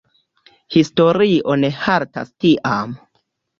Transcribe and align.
Historio 0.77 1.59
ne 1.65 1.71
haltas 1.83 2.35
tiam. 2.47 2.99